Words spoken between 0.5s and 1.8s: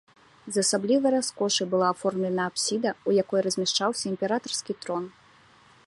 З асаблівай раскошай